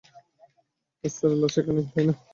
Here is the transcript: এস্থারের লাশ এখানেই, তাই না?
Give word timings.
এস্থারের 1.03 1.37
লাশ 1.41 1.55
এখানেই, 1.59 1.87
তাই 1.93 2.05
না? 2.07 2.13